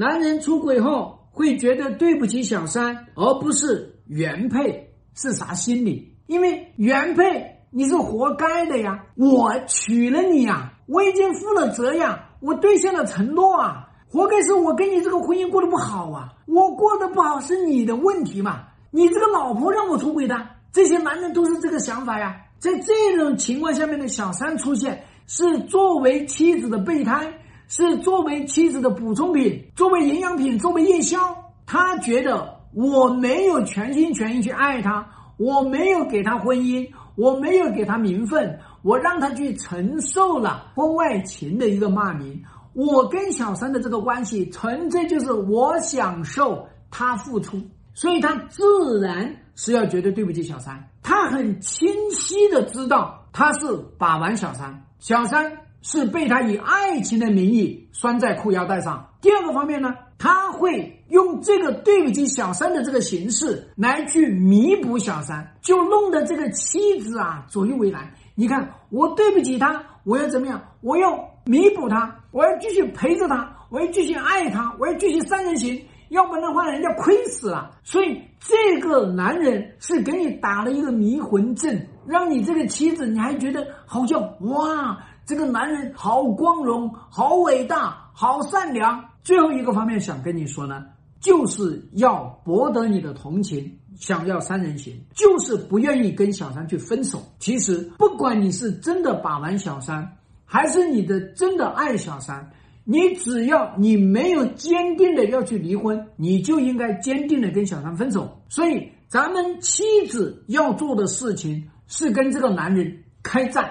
[0.00, 6.14] 男人出轨后会觉得对不起小三，而不是原配，是啥心理？
[6.28, 22.36] 因为原配你是活该的呀，我娶了你呀，我已经负了责呀，我兑现了承诺啊，活该是我跟你这个婚姻过得不好啊，我过得不好是你的问题嘛，你这个老婆让我出轨的，这些男人都是这个想法呀。
[22.60, 27.32] 在这种情况下面的小三出现，是作为妻子的备胎，
[27.68, 31.18] 是作为妻子的补充品，作为营养品，作为夜宵。
[31.66, 35.06] 他觉得我没有全心全意去爱他，
[35.36, 42.42] 我没有给他婚姻，我没有给他名分，我让他去承受了婚外情的一个骂名。
[42.72, 47.60] 我跟小三的这个关系，纯粹就是我享受，他付出，
[47.92, 50.88] 所以他自然是要觉得对不起小三。
[51.02, 53.66] 他很清晰的知道他是
[53.98, 59.08] 把玩小三，小三是被他以爱情的名义拴在裤腰带上。
[59.20, 68.12] 第二个方面呢，他会用这个对不起小三的这个形式来去弥补小三，就弄得这个妻子啊左右为难。
[68.34, 70.62] 你看，我对不起他，我要怎么样？
[70.80, 75.82] 我要弥补他，我要继续陪着他，我要继续爱他，我要继续三人行。
[76.10, 77.70] 要不然的话，人家亏死了。
[77.82, 84.96] 所以这个男人是给你打了一个迷魂阵，让你这个妻子你还觉得好像哇，
[85.28, 89.04] 这个男人好光荣、好伟大、好善良。
[89.22, 90.86] 最后一个方面想跟你说呢，
[91.20, 97.22] 就是要博得你的同情，想要三人行，就是不愿意跟小三去分手。
[97.38, 102.50] 其实不管你是真的把玩小三，还是你的真的爱小三。
[102.84, 108.40] 你只要你没有坚定的要去离婚，你就应该坚定的跟小三分手。
[108.48, 113.70] 所以，咱们妻子要做的事情是跟这个男人开战。